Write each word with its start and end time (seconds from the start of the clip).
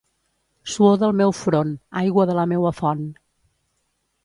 Suor 0.75 0.97
del 1.03 1.13
meu 1.19 1.35
front, 1.41 1.75
aigua 2.03 2.27
de 2.31 2.39
la 2.41 2.49
meua 2.55 2.75
font. 2.81 3.07